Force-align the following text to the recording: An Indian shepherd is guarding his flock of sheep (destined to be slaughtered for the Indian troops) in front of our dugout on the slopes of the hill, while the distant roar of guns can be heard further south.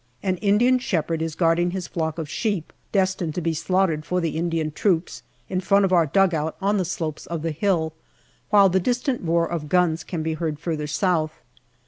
An 0.23 0.37
Indian 0.37 0.79
shepherd 0.79 1.21
is 1.21 1.35
guarding 1.35 1.69
his 1.69 1.85
flock 1.87 2.17
of 2.17 2.27
sheep 2.27 2.73
(destined 2.91 3.35
to 3.35 3.39
be 3.41 3.53
slaughtered 3.53 4.03
for 4.03 4.19
the 4.19 4.31
Indian 4.35 4.71
troops) 4.71 5.21
in 5.47 5.61
front 5.61 5.85
of 5.85 5.93
our 5.93 6.07
dugout 6.07 6.55
on 6.59 6.77
the 6.79 6.85
slopes 6.85 7.27
of 7.27 7.43
the 7.43 7.51
hill, 7.51 7.93
while 8.49 8.67
the 8.67 8.79
distant 8.79 9.21
roar 9.21 9.45
of 9.45 9.69
guns 9.69 10.03
can 10.03 10.23
be 10.23 10.33
heard 10.33 10.57
further 10.59 10.87
south. 10.87 11.39